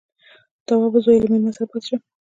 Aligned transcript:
_توابه 0.67 0.99
زويه، 1.03 1.19
له 1.21 1.27
مېلمه 1.31 1.51
سره 1.55 1.67
پاتې 1.71 1.85
شه. 1.89 1.97